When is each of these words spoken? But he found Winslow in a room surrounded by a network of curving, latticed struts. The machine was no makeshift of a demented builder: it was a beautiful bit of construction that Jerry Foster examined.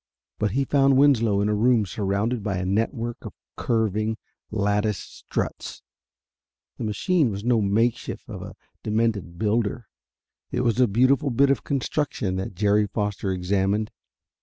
But 0.39 0.53
he 0.57 0.65
found 0.65 0.97
Winslow 0.97 1.41
in 1.41 1.47
a 1.47 1.53
room 1.53 1.85
surrounded 1.85 2.41
by 2.41 2.57
a 2.57 2.65
network 2.65 3.23
of 3.23 3.35
curving, 3.55 4.17
latticed 4.49 5.15
struts. 5.15 5.83
The 6.79 6.83
machine 6.85 7.29
was 7.29 7.43
no 7.43 7.61
makeshift 7.61 8.27
of 8.27 8.41
a 8.41 8.55
demented 8.81 9.37
builder: 9.37 9.87
it 10.49 10.61
was 10.61 10.79
a 10.79 10.87
beautiful 10.87 11.29
bit 11.29 11.51
of 11.51 11.63
construction 11.63 12.35
that 12.37 12.55
Jerry 12.55 12.87
Foster 12.87 13.31
examined. 13.31 13.91